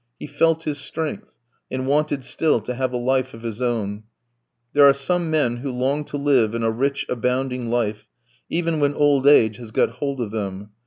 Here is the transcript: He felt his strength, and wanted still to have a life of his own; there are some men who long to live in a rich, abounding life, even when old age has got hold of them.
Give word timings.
He 0.19 0.25
felt 0.25 0.63
his 0.63 0.79
strength, 0.79 1.31
and 1.69 1.85
wanted 1.85 2.23
still 2.23 2.59
to 2.61 2.73
have 2.73 2.91
a 2.91 2.97
life 2.97 3.35
of 3.35 3.43
his 3.43 3.61
own; 3.61 4.01
there 4.73 4.83
are 4.85 4.93
some 4.93 5.29
men 5.29 5.57
who 5.57 5.71
long 5.71 6.05
to 6.05 6.17
live 6.17 6.55
in 6.55 6.63
a 6.63 6.71
rich, 6.71 7.05
abounding 7.07 7.69
life, 7.69 8.07
even 8.49 8.79
when 8.79 8.95
old 8.95 9.27
age 9.27 9.57
has 9.57 9.69
got 9.69 9.91
hold 9.91 10.19
of 10.19 10.31
them. 10.31 10.71